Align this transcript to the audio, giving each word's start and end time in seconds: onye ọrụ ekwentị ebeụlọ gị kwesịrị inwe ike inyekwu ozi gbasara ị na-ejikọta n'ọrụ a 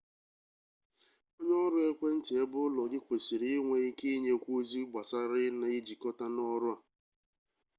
onye 1.37 1.55
ọrụ 1.65 1.79
ekwentị 1.89 2.31
ebeụlọ 2.43 2.81
gị 2.91 2.99
kwesịrị 3.05 3.47
inwe 3.57 3.75
ike 3.89 4.07
inyekwu 4.17 4.49
ozi 4.59 4.79
gbasara 4.89 5.35
ị 5.47 5.47
na-ejikọta 5.59 6.25
n'ọrụ 6.35 6.69
a 6.75 6.75